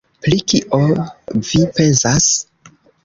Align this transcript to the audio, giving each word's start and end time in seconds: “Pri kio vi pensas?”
“Pri 0.27 0.37
kio 0.53 0.79
vi 1.49 1.61
pensas?” 1.79 2.29